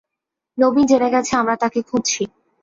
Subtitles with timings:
[0.57, 2.21] নবীন জেনে গেছে আমরা তাকে খুঁজছি।